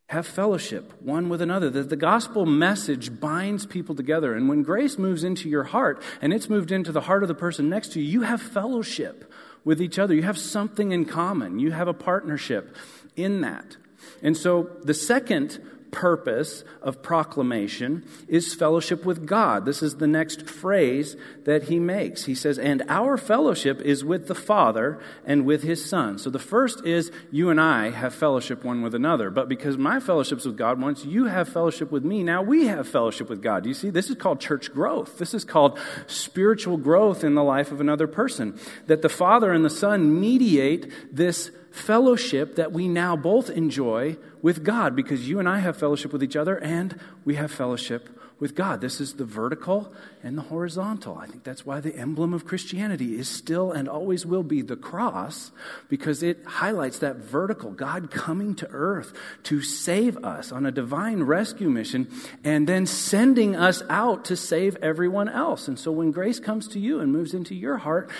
[0.08, 1.70] have fellowship one with another.
[1.70, 4.34] That the gospel message binds people together.
[4.34, 7.34] And when grace moves into your heart and it's moved into the heart of the
[7.34, 9.30] person next to you, you have fellowship
[9.64, 10.14] with each other.
[10.14, 11.58] You have something in common.
[11.58, 12.74] You have a partnership
[13.16, 13.76] in that.
[14.22, 19.64] And so the second purpose of proclamation is fellowship with God.
[19.64, 22.24] This is the next phrase that he makes.
[22.24, 26.18] He says, And our fellowship is with the Father and with his Son.
[26.18, 29.30] So the first is you and I have fellowship one with another.
[29.30, 32.88] But because my fellowship's with God, once you have fellowship with me, now we have
[32.88, 33.66] fellowship with God.
[33.66, 35.18] You see, this is called church growth.
[35.18, 38.58] This is called spiritual growth in the life of another person.
[38.86, 44.64] That the Father and the Son mediate this fellowship that we now both enjoy with
[44.64, 48.08] God because you and I have fellowship with each other and we have fellowship
[48.40, 48.80] with God.
[48.80, 51.18] This is the vertical and the horizontal.
[51.18, 54.76] I think that's why the emblem of Christianity is still and always will be the
[54.76, 55.50] cross
[55.88, 59.12] because it highlights that vertical God coming to earth
[59.44, 62.08] to save us on a divine rescue mission
[62.44, 65.66] and then sending us out to save everyone else.
[65.66, 68.10] And so when grace comes to you and moves into your heart,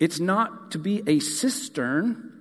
[0.00, 2.32] it's not to be a cistern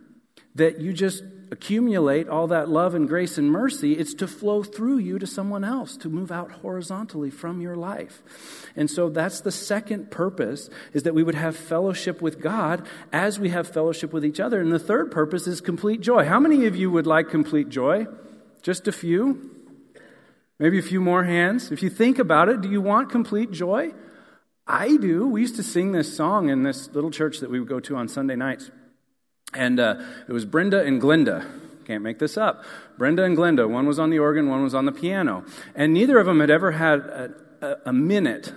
[0.58, 4.98] that you just accumulate all that love and grace and mercy, it's to flow through
[4.98, 8.22] you to someone else, to move out horizontally from your life.
[8.76, 13.40] And so that's the second purpose, is that we would have fellowship with God as
[13.40, 14.60] we have fellowship with each other.
[14.60, 16.26] And the third purpose is complete joy.
[16.26, 18.08] How many of you would like complete joy?
[18.62, 19.52] Just a few?
[20.60, 21.72] Maybe a few more hands?
[21.72, 23.94] If you think about it, do you want complete joy?
[24.66, 25.28] I do.
[25.28, 27.96] We used to sing this song in this little church that we would go to
[27.96, 28.70] on Sunday nights.
[29.54, 31.48] And uh, it was Brenda and Glenda.
[31.86, 32.66] Can't make this up.
[32.98, 33.66] Brenda and Glinda.
[33.68, 35.46] One was on the organ, one was on the piano.
[35.74, 38.54] And neither of them had ever had a, a, a minute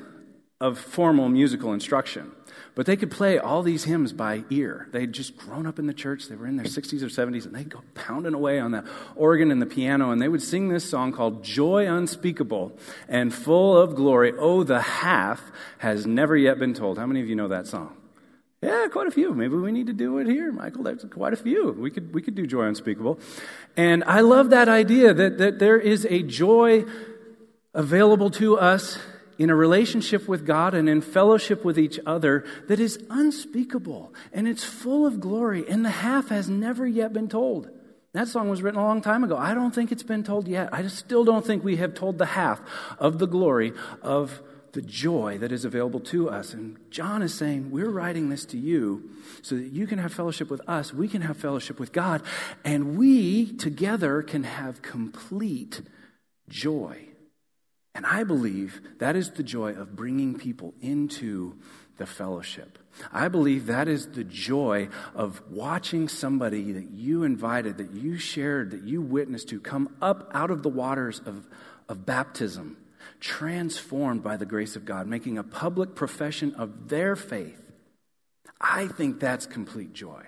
[0.61, 2.33] of formal musical instruction.
[2.75, 4.89] But they could play all these hymns by ear.
[4.93, 6.29] They had just grown up in the church.
[6.29, 9.51] They were in their 60s or 70s, and they'd go pounding away on the organ
[9.51, 12.77] and the piano, and they would sing this song called Joy Unspeakable
[13.09, 14.33] and Full of Glory.
[14.37, 15.41] Oh, the half
[15.79, 16.99] has never yet been told.
[16.99, 17.97] How many of you know that song?
[18.63, 19.33] Yeah, quite a few.
[19.33, 20.83] Maybe we need to do it here, Michael.
[20.83, 21.73] That's quite a few.
[21.73, 23.19] We could, we could do joy unspeakable.
[23.75, 26.85] And I love that idea that, that there is a joy
[27.73, 28.99] available to us
[29.39, 34.47] in a relationship with God and in fellowship with each other that is unspeakable and
[34.47, 37.71] it's full of glory and the half has never yet been told.
[38.13, 39.39] That song was written a long time ago.
[39.39, 40.69] I don't think it's been told yet.
[40.73, 42.61] I still don't think we have told the half
[42.99, 44.43] of the glory of
[44.73, 46.55] the joy that is available to us.
[46.55, 49.11] And John is saying, We're writing this to you
[49.43, 52.23] so that you can have fellowship with us, we can have fellowship with God,
[52.65, 55.83] and we together can have complete
[56.49, 57.07] joy.
[57.95, 61.59] And I believe that is the joy of bringing people into
[61.97, 62.79] the fellowship.
[63.13, 68.71] I believe that is the joy of watching somebody that you invited, that you shared,
[68.71, 71.47] that you witnessed to come up out of the waters of,
[71.89, 72.77] of baptism
[73.21, 77.71] transformed by the grace of God, making a public profession of their faith.
[78.61, 80.27] I think that's complete joy.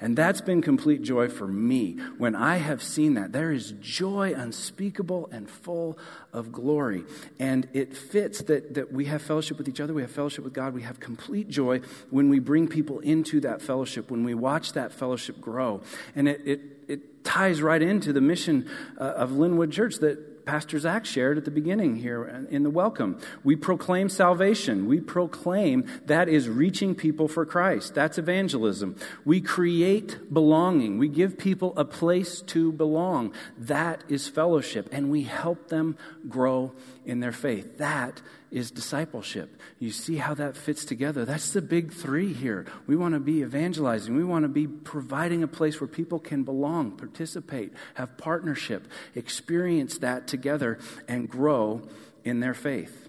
[0.00, 1.98] And that's been complete joy for me.
[2.18, 5.96] When I have seen that, there is joy unspeakable and full
[6.32, 7.04] of glory.
[7.38, 10.52] And it fits that, that we have fellowship with each other, we have fellowship with
[10.52, 14.72] God, we have complete joy when we bring people into that fellowship, when we watch
[14.72, 15.80] that fellowship grow.
[16.14, 20.78] And it, it, it ties right into the mission uh, of Linwood Church that Pastor
[20.78, 23.18] Zach shared at the beginning here in the welcome.
[23.42, 24.86] We proclaim salvation.
[24.86, 27.96] We proclaim that is reaching people for Christ.
[27.96, 28.94] That's evangelism.
[29.24, 30.98] We create belonging.
[30.98, 33.34] We give people a place to belong.
[33.58, 34.88] That is fellowship.
[34.92, 36.72] And we help them grow
[37.06, 37.78] in their faith.
[37.78, 39.60] That is discipleship.
[39.78, 41.24] You see how that fits together.
[41.24, 42.66] That's the big three here.
[42.86, 46.42] We want to be evangelizing, we want to be providing a place where people can
[46.42, 51.82] belong, participate, have partnership, experience that together, and grow
[52.24, 53.08] in their faith.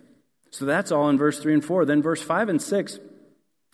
[0.52, 1.86] So that's all in verse 3 and 4.
[1.86, 3.00] Then verse 5 and 6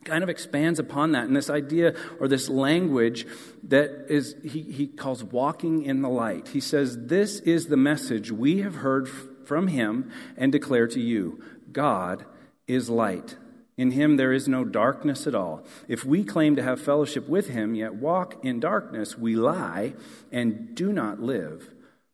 [0.04, 3.26] kind of expands upon that and this idea or this language
[3.64, 8.30] that is he, he calls walking in the light he says this is the message
[8.32, 9.08] we have heard
[9.46, 12.26] from him and declare to you God
[12.68, 13.38] is light.
[13.76, 15.64] In him there is no darkness at all.
[15.88, 19.94] If we claim to have fellowship with him, yet walk in darkness, we lie
[20.32, 21.70] and do not live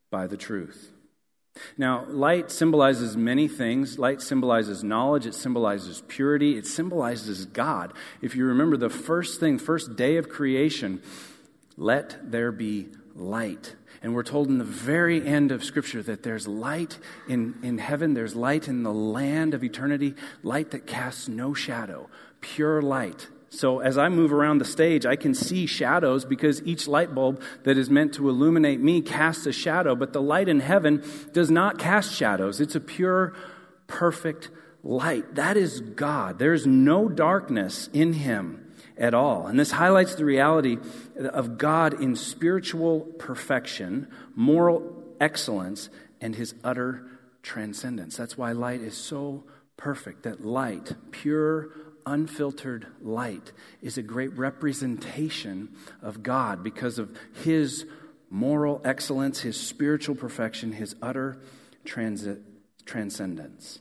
[0.09, 0.93] by the truth.
[1.77, 3.99] Now, light symbolizes many things.
[3.99, 7.93] Light symbolizes knowledge, it symbolizes purity, it symbolizes God.
[8.21, 11.01] If you remember the first thing, first day of creation,
[11.75, 13.75] let there be light.
[14.01, 18.13] And we're told in the very end of Scripture that there's light in, in heaven,
[18.13, 22.09] there's light in the land of eternity, light that casts no shadow,
[22.39, 23.27] pure light.
[23.49, 27.41] So as I move around the stage, I can see shadows because each light bulb
[27.63, 29.95] that is meant to illuminate me casts a shadow.
[29.95, 33.33] But the light in heaven does not cast shadows, it's a pure,
[33.87, 34.49] perfect
[34.83, 35.35] light.
[35.35, 36.39] That is God.
[36.39, 38.68] There is no darkness in Him
[38.99, 39.47] at all.
[39.47, 40.77] And this highlights the reality
[41.17, 45.89] of God in spiritual perfection, moral excellence,
[46.21, 47.07] and his utter
[47.41, 48.17] transcendence.
[48.17, 49.45] That's why light is so
[49.77, 50.23] perfect.
[50.23, 51.69] That light, pure,
[52.05, 57.85] unfiltered light, is a great representation of God because of his
[58.29, 61.39] moral excellence, his spiritual perfection, his utter
[61.85, 63.79] transcendence.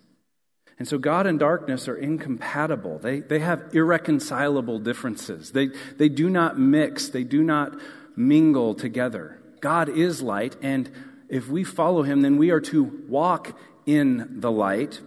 [0.79, 2.99] And so God and darkness are incompatible.
[2.99, 5.51] They, they have irreconcilable differences.
[5.51, 7.75] They, they do not mix, they do not
[8.17, 9.39] mingle together.
[9.61, 10.91] God is light, and
[11.29, 15.01] if we follow him, then we are to walk in the light.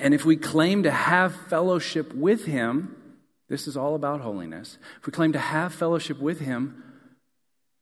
[0.00, 2.94] And if we claim to have fellowship with him,
[3.48, 4.78] this is all about holiness.
[5.00, 6.82] If we claim to have fellowship with him,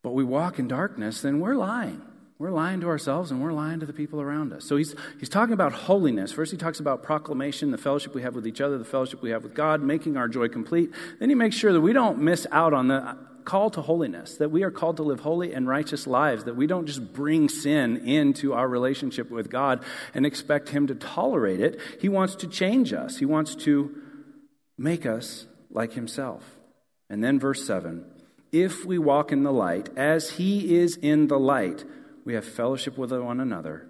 [0.02, 2.00] but we walk in darkness, then we're lying.
[2.38, 4.64] We're lying to ourselves and we're lying to the people around us.
[4.64, 6.32] So he's, he's talking about holiness.
[6.32, 9.30] First, he talks about proclamation, the fellowship we have with each other, the fellowship we
[9.30, 10.90] have with God, making our joy complete.
[11.18, 14.50] Then he makes sure that we don't miss out on the call to holiness, that
[14.50, 17.96] we are called to live holy and righteous lives, that we don't just bring sin
[17.96, 21.80] into our relationship with God and expect him to tolerate it.
[22.00, 23.94] He wants to change us, he wants to
[24.76, 26.42] make us like himself.
[27.08, 28.04] And then, verse 7
[28.52, 31.84] if we walk in the light as he is in the light,
[32.26, 33.86] we have fellowship with one another,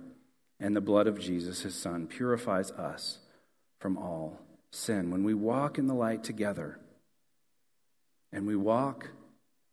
[0.61, 3.19] and the blood of Jesus, his Son, purifies us
[3.79, 4.39] from all
[4.71, 5.11] sin.
[5.11, 6.79] When we walk in the light together,
[8.31, 9.09] and we walk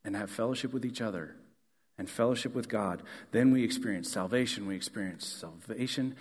[0.05, 1.35] and have fellowship with each other
[1.97, 4.65] and fellowship with God, then we experience salvation.
[4.65, 6.15] We experience salvation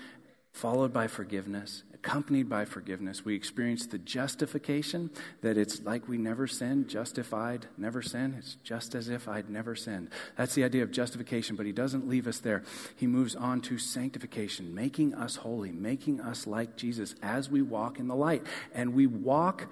[0.52, 3.24] followed by forgiveness, accompanied by forgiveness.
[3.24, 5.10] We experience the justification
[5.40, 8.34] that it's like we never sinned, justified, never sinned.
[8.38, 10.10] It's just as if I'd never sinned.
[10.36, 12.64] That's the idea of justification, but he doesn't leave us there.
[12.96, 18.00] He moves on to sanctification, making us holy, making us like Jesus as we walk
[18.00, 18.42] in the light.
[18.74, 19.68] And we walk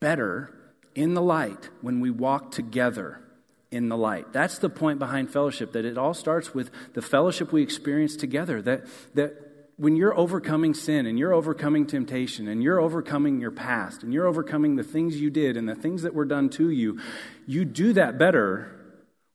[0.00, 0.54] better
[0.94, 3.22] in the light when we walk together
[3.70, 4.34] in the light.
[4.34, 8.60] That's the point behind fellowship, that it all starts with the fellowship we experience together,
[8.62, 9.49] that, that
[9.80, 14.26] when you're overcoming sin and you're overcoming temptation and you're overcoming your past and you're
[14.26, 17.00] overcoming the things you did and the things that were done to you,
[17.46, 18.78] you do that better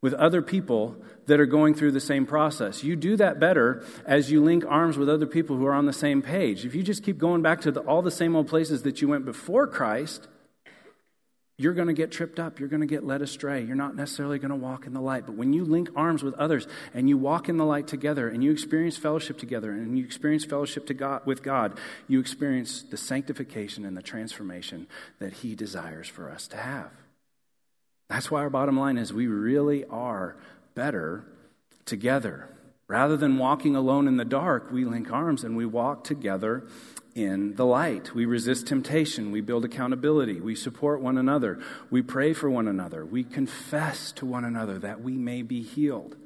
[0.03, 2.83] with other people that are going through the same process.
[2.83, 5.93] You do that better as you link arms with other people who are on the
[5.93, 6.63] same page.
[6.63, 9.07] If you just keep going back to the, all the same old places that you
[9.07, 10.27] went before Christ,
[11.57, 12.59] you're going to get tripped up.
[12.59, 13.63] You're going to get led astray.
[13.63, 15.25] You're not necessarily going to walk in the light.
[15.25, 18.43] But when you link arms with others and you walk in the light together and
[18.43, 22.97] you experience fellowship together and you experience fellowship to God, with God, you experience the
[22.97, 24.87] sanctification and the transformation
[25.19, 26.91] that He desires for us to have.
[28.09, 30.35] That's why our bottom line is we really are
[30.75, 31.23] better
[31.85, 32.49] together.
[32.87, 36.67] Rather than walking alone in the dark, we link arms and we walk together
[37.15, 38.13] in the light.
[38.13, 39.31] We resist temptation.
[39.31, 40.41] We build accountability.
[40.41, 41.59] We support one another.
[41.89, 43.05] We pray for one another.
[43.05, 46.17] We confess to one another that we may be healed.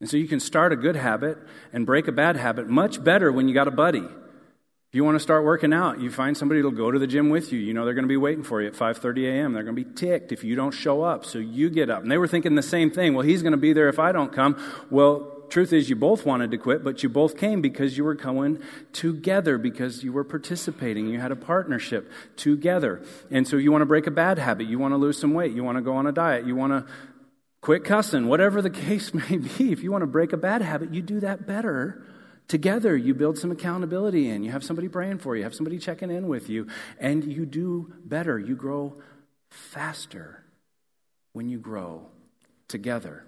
[0.00, 1.38] And so you can start a good habit
[1.72, 4.04] and break a bad habit much better when you got a buddy.
[4.92, 7.30] If you want to start working out, you find somebody that'll go to the gym
[7.30, 7.58] with you.
[7.58, 9.54] You know they're going to be waiting for you at 5:30 a.m.
[9.54, 11.24] They're going to be ticked if you don't show up.
[11.24, 12.02] So you get up.
[12.02, 13.14] And they were thinking the same thing.
[13.14, 14.62] Well, he's going to be there if I don't come.
[14.90, 18.14] Well, truth is you both wanted to quit, but you both came because you were
[18.14, 18.60] going
[18.92, 21.06] together, because you were participating.
[21.06, 23.02] You had a partnership together.
[23.30, 24.66] And so you want to break a bad habit.
[24.66, 25.52] You want to lose some weight.
[25.52, 26.46] You want to go on a diet.
[26.46, 26.92] You want to
[27.60, 28.26] quit cussing.
[28.26, 31.20] Whatever the case may be, if you want to break a bad habit, you do
[31.20, 32.02] that better
[32.48, 34.42] Together, you build some accountability in.
[34.42, 36.66] You have somebody praying for you, have somebody checking in with you,
[36.98, 38.38] and you do better.
[38.38, 39.00] You grow
[39.50, 40.44] faster
[41.32, 42.08] when you grow
[42.68, 43.24] together.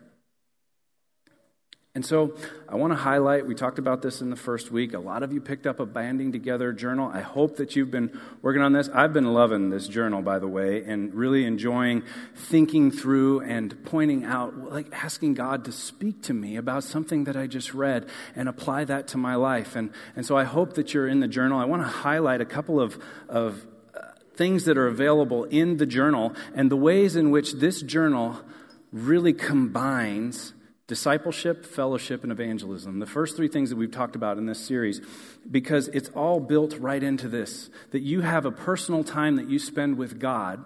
[1.97, 2.35] And so
[2.69, 4.95] I want to highlight, we talked about this in the first week.
[4.95, 7.09] A lot of you picked up a banding together journal.
[7.09, 8.89] I hope that you've been working on this.
[8.93, 12.03] I've been loving this journal, by the way, and really enjoying
[12.35, 17.37] thinking through and pointing out, like asking God to speak to me about something that
[17.37, 19.77] I just read and apply that to my life.
[19.77, 21.61] And, and so I hope that you're in the journal.
[21.61, 24.01] I want to highlight a couple of, of uh,
[24.35, 28.41] things that are available in the journal and the ways in which this journal
[28.91, 30.55] really combines
[30.87, 32.99] discipleship, fellowship, and evangelism.
[32.99, 35.01] The first three things that we've talked about in this series,
[35.51, 39.59] because it's all built right into this that you have a personal time that you
[39.59, 40.65] spend with God,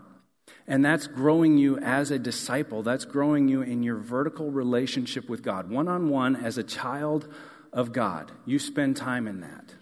[0.67, 2.83] and that's growing you as a disciple.
[2.83, 7.33] That's growing you in your vertical relationship with God, one on one as a child
[7.73, 8.33] of God.
[8.45, 9.75] You spend time in that.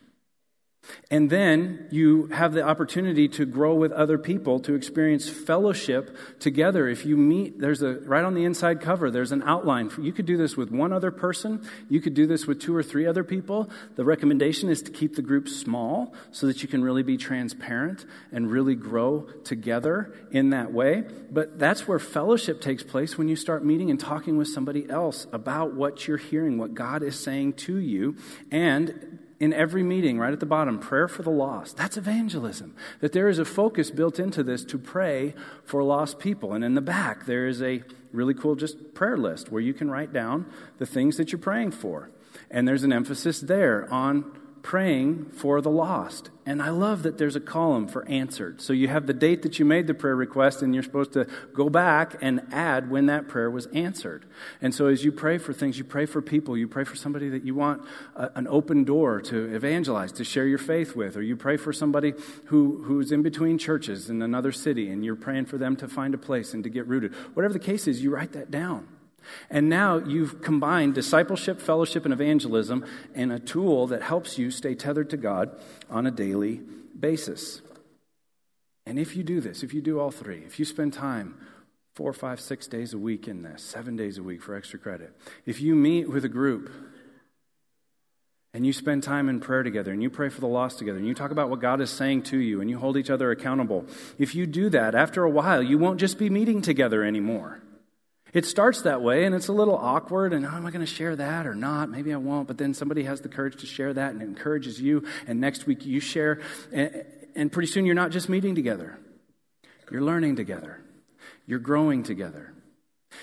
[1.10, 6.88] And then you have the opportunity to grow with other people, to experience fellowship together.
[6.88, 9.90] If you meet, there's a, right on the inside cover, there's an outline.
[10.00, 11.66] You could do this with one other person.
[11.88, 13.70] You could do this with two or three other people.
[13.94, 18.04] The recommendation is to keep the group small so that you can really be transparent
[18.32, 21.04] and really grow together in that way.
[21.30, 25.26] But that's where fellowship takes place when you start meeting and talking with somebody else
[25.32, 28.16] about what you're hearing, what God is saying to you.
[28.50, 31.76] And in every meeting, right at the bottom, prayer for the lost.
[31.76, 32.74] That's evangelism.
[33.00, 36.54] That there is a focus built into this to pray for lost people.
[36.54, 39.90] And in the back, there is a really cool just prayer list where you can
[39.90, 40.46] write down
[40.78, 42.10] the things that you're praying for.
[42.50, 44.24] And there's an emphasis there on
[44.66, 46.28] praying for the lost.
[46.44, 48.60] And I love that there's a column for answered.
[48.60, 51.28] So you have the date that you made the prayer request, and you're supposed to
[51.54, 54.26] go back and add when that prayer was answered.
[54.60, 57.28] And so as you pray for things, you pray for people, you pray for somebody
[57.28, 57.80] that you want
[58.16, 61.72] a, an open door to evangelize, to share your faith with, or you pray for
[61.72, 62.14] somebody
[62.46, 66.12] who, who's in between churches in another city, and you're praying for them to find
[66.12, 67.14] a place and to get rooted.
[67.34, 68.88] Whatever the case is, you write that down.
[69.50, 72.84] And now you've combined discipleship, fellowship, and evangelism
[73.14, 75.56] in a tool that helps you stay tethered to God
[75.90, 76.60] on a daily
[76.98, 77.60] basis.
[78.86, 81.34] And if you do this, if you do all three, if you spend time
[81.94, 85.12] four, five, six days a week in this, seven days a week for extra credit,
[85.44, 86.70] if you meet with a group
[88.54, 91.06] and you spend time in prayer together and you pray for the lost together and
[91.06, 93.84] you talk about what God is saying to you and you hold each other accountable,
[94.18, 97.60] if you do that, after a while, you won't just be meeting together anymore.
[98.32, 100.92] It starts that way, and it's a little awkward, and oh, am I going to
[100.92, 101.90] share that or not?
[101.90, 104.80] Maybe I won't, but then somebody has the courage to share that and it encourages
[104.80, 106.40] you, and next week you share,
[106.72, 108.98] and, and pretty soon you're not just meeting together,
[109.90, 110.80] you're learning together,
[111.46, 112.52] you're growing together,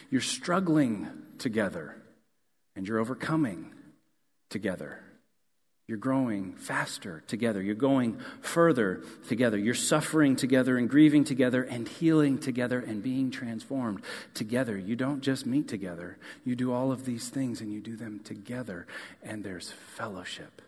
[0.09, 1.95] you're struggling together,
[2.75, 3.73] and you're overcoming
[4.49, 4.99] together.
[5.85, 7.61] You're growing faster together.
[7.61, 9.57] You're going further together.
[9.57, 14.01] You're suffering together and grieving together and healing together and being transformed
[14.33, 14.77] together.
[14.77, 16.17] You don't just meet together.
[16.45, 18.87] You do all of these things and you do them together.
[19.21, 20.61] And there's fellowship.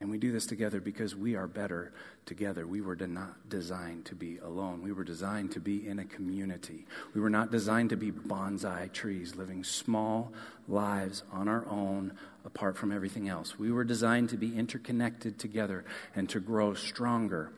[0.00, 1.92] And we do this together because we are better
[2.24, 2.68] together.
[2.68, 4.80] We were not designed to be alone.
[4.80, 6.86] We were designed to be in a community.
[7.14, 10.32] We were not designed to be bonsai trees living small
[10.68, 12.12] lives on our own
[12.44, 13.58] apart from everything else.
[13.58, 15.84] We were designed to be interconnected together
[16.14, 17.50] and to grow stronger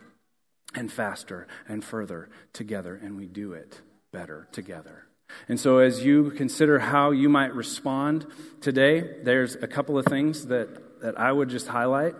[0.74, 2.98] and faster and further together.
[3.02, 5.04] And we do it better together.
[5.46, 8.26] And so, as you consider how you might respond
[8.60, 12.14] today, there's a couple of things that that I would just highlight.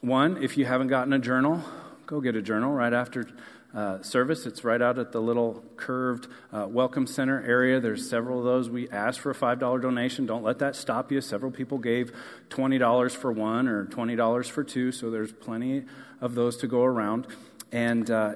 [0.00, 1.62] One, if you haven't gotten a journal,
[2.06, 3.26] go get a journal right after
[3.74, 4.46] uh, service.
[4.46, 7.80] It's right out at the little curved uh, welcome center area.
[7.80, 8.70] There's several of those.
[8.70, 10.26] We asked for a $5 donation.
[10.26, 11.20] Don't let that stop you.
[11.20, 12.12] Several people gave
[12.50, 15.84] $20 for one or $20 for two, so there's plenty
[16.20, 17.26] of those to go around.
[17.70, 18.34] And uh,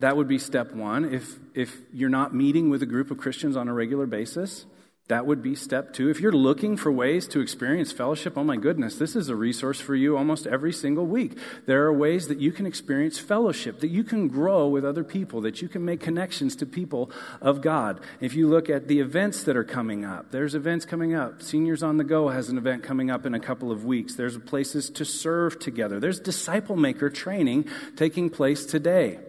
[0.00, 1.12] that would be step one.
[1.14, 4.66] If, if you're not meeting with a group of Christians on a regular basis,
[5.08, 6.10] That would be step two.
[6.10, 9.80] If you're looking for ways to experience fellowship, oh my goodness, this is a resource
[9.80, 11.38] for you almost every single week.
[11.64, 15.40] There are ways that you can experience fellowship, that you can grow with other people,
[15.40, 18.00] that you can make connections to people of God.
[18.20, 21.40] If you look at the events that are coming up, there's events coming up.
[21.40, 24.14] Seniors on the Go has an event coming up in a couple of weeks.
[24.14, 26.00] There's places to serve together.
[26.00, 27.64] There's disciple maker training
[27.96, 29.20] taking place today.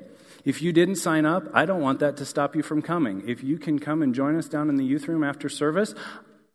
[0.45, 3.27] If you didn't sign up, I don't want that to stop you from coming.
[3.27, 5.93] If you can come and join us down in the youth room after service,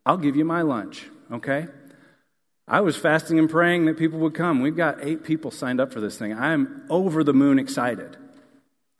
[0.06, 1.66] I'll give you my lunch, okay?
[2.66, 4.60] I was fasting and praying that people would come.
[4.60, 6.32] We've got eight people signed up for this thing.
[6.32, 8.16] I'm over the moon excited.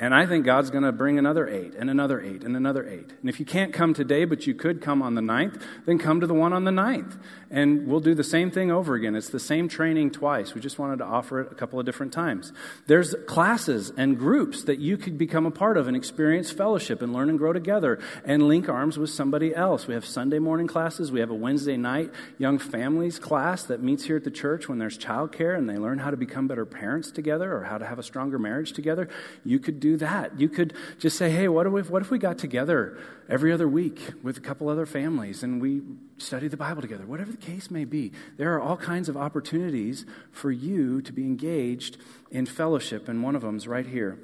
[0.00, 3.12] And I think God's going to bring another eight and another eight and another eight.
[3.20, 6.20] And if you can't come today, but you could come on the ninth, then come
[6.20, 7.16] to the one on the ninth.
[7.48, 9.14] And we'll do the same thing over again.
[9.14, 10.52] It's the same training twice.
[10.52, 12.52] We just wanted to offer it a couple of different times.
[12.88, 17.12] There's classes and groups that you could become a part of and experience fellowship and
[17.12, 19.86] learn and grow together and link arms with somebody else.
[19.86, 21.12] We have Sunday morning classes.
[21.12, 24.78] We have a Wednesday night young families class that meets here at the church when
[24.78, 28.00] there's childcare and they learn how to become better parents together or how to have
[28.00, 29.08] a stronger marriage together.
[29.44, 30.40] You could do that.
[30.40, 32.96] You could just say, hey, what if, what if we got together
[33.28, 35.82] every other week with a couple other families and we
[36.16, 37.04] study the Bible together?
[37.04, 41.24] Whatever the case may be, there are all kinds of opportunities for you to be
[41.24, 41.98] engaged
[42.30, 44.18] in fellowship, and one of them is right here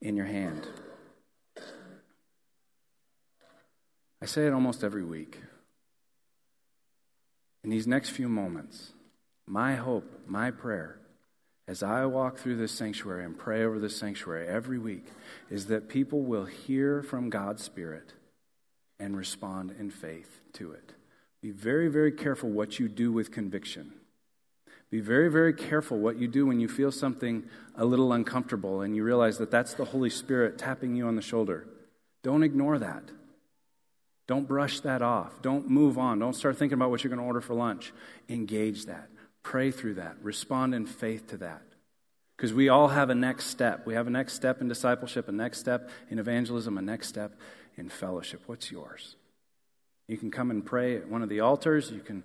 [0.00, 0.66] in your hand.
[4.22, 5.36] I say it almost every week.
[7.64, 8.92] In these next few moments,
[9.46, 11.01] my hope, my prayer
[11.72, 15.06] as I walk through this sanctuary and pray over this sanctuary every week
[15.48, 18.12] is that people will hear from God's Spirit
[19.00, 20.92] and respond in faith to it.
[21.40, 23.94] Be very, very careful what you do with conviction.
[24.90, 27.44] Be very, very careful what you do when you feel something
[27.74, 31.22] a little uncomfortable and you realize that that's the Holy Spirit tapping you on the
[31.22, 31.66] shoulder.
[32.22, 33.04] Don't ignore that.
[34.26, 35.40] Don't brush that off.
[35.40, 36.18] Don't move on.
[36.18, 37.94] Don't start thinking about what you're going to order for lunch.
[38.28, 39.08] Engage that.
[39.42, 40.16] Pray through that.
[40.22, 41.62] Respond in faith to that.
[42.36, 43.86] Because we all have a next step.
[43.86, 47.32] We have a next step in discipleship, a next step in evangelism, a next step
[47.76, 48.42] in fellowship.
[48.46, 49.16] What's yours?
[50.08, 51.90] You can come and pray at one of the altars.
[51.90, 52.24] You can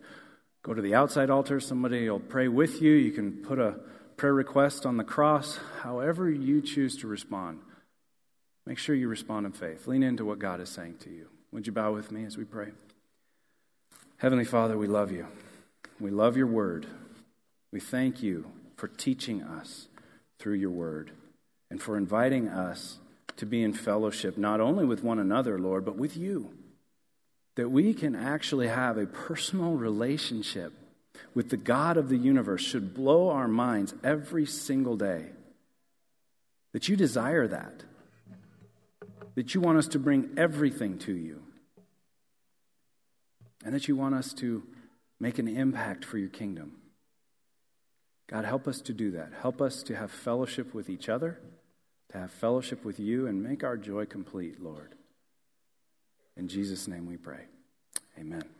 [0.63, 1.59] go to the outside altar.
[1.59, 2.93] Somebody will pray with you.
[2.93, 3.75] You can put a
[4.17, 5.59] prayer request on the cross.
[5.81, 7.59] However, you choose to respond,
[8.65, 9.87] make sure you respond in faith.
[9.87, 11.27] Lean into what God is saying to you.
[11.51, 12.69] Would you bow with me as we pray?
[14.17, 15.27] Heavenly Father, we love you.
[15.99, 16.87] We love your word.
[17.77, 19.85] We thank you for teaching us
[20.39, 21.11] through your word
[21.69, 22.97] and for inviting us
[23.35, 26.49] to be in fellowship not only with one another, Lord, but with you.
[27.53, 30.73] That we can actually have a personal relationship
[31.35, 35.27] with the God of the universe should blow our minds every single day.
[36.73, 37.83] That you desire that.
[39.35, 41.43] That you want us to bring everything to you.
[43.63, 44.63] And that you want us to
[45.19, 46.71] make an impact for your kingdom.
[48.27, 49.31] God, help us to do that.
[49.41, 51.39] Help us to have fellowship with each other,
[52.09, 54.95] to have fellowship with you, and make our joy complete, Lord.
[56.35, 57.45] In Jesus' name we pray.
[58.19, 58.56] Amen.